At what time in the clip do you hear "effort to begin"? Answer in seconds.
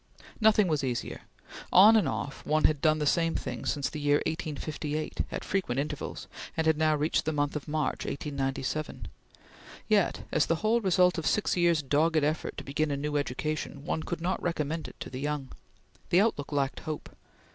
12.23-12.89